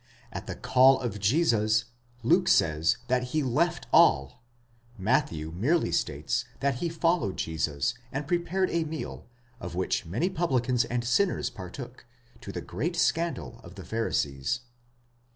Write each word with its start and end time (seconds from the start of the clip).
At 0.31 0.47
the 0.47 0.55
call 0.55 0.99
of 0.99 1.19
Jesus, 1.19 1.85
Luke 2.23 2.47
says 2.47 2.97
that 3.07 3.21
he 3.37 3.43
left 3.43 3.85
all; 3.93 4.41
Matthew 4.97 5.51
merely 5.51 5.91
states, 5.91 6.45
that 6.59 6.77
he 6.81 6.89
followed 6.89 7.37
Jesus 7.37 7.93
and 8.11 8.27
prepared 8.27 8.71
a 8.71 8.83
meal, 8.83 9.27
of 9.59 9.75
which 9.75 10.07
many 10.07 10.27
publicans 10.27 10.85
and 10.85 11.03
sinners 11.05 11.51
partook, 11.51 12.07
to 12.41 12.51
the 12.51 12.61
great 12.61 12.95
scandal 12.95 13.61
of 13.63 13.75
the 13.75 13.85
Pharisees. 13.85 14.61